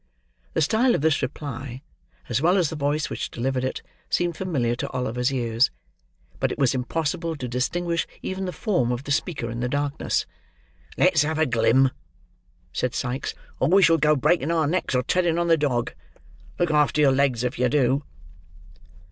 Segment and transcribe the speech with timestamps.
[0.53, 1.83] The style of this reply,
[2.27, 5.69] as well as the voice which delivered it, seemed familiar to Oliver's ears:
[6.39, 10.25] but it was impossible to distinguish even the form of the speaker in the darkness.
[10.97, 11.91] "Let's have a glim,"
[12.73, 15.93] said Sikes, "or we shall go breaking our necks, or treading on the dog.
[16.57, 18.03] Look after your legs if you do!"